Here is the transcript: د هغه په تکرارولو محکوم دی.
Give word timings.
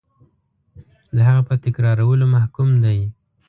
د 1.15 1.17
هغه 1.27 1.41
په 1.49 1.55
تکرارولو 1.65 2.25
محکوم 2.35 2.69
دی. 2.83 2.99